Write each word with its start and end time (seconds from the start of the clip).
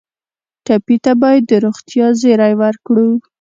ټپي 0.65 0.97
ته 1.03 1.11
باید 1.21 1.43
د 1.47 1.51
روغتیا 1.65 2.07
زېری 2.21 2.53
ورکړو. 2.61 3.07